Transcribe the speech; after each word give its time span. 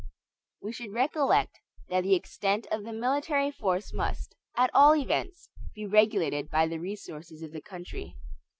We 0.63 0.71
should 0.73 0.93
recollect 0.93 1.59
that 1.89 2.01
the 2.01 2.15
extent 2.15 2.65
of 2.71 2.83
the 2.83 2.91
military 2.91 3.51
force 3.51 3.93
must, 3.93 4.33
at 4.57 4.71
all 4.73 4.95
events, 4.95 5.49
be 5.75 5.85
regulated 5.85 6.49
by 6.49 6.65
the 6.67 6.79
resources 6.79 7.43
of 7.43 7.51
the 7.51 7.61
country. 7.61 8.15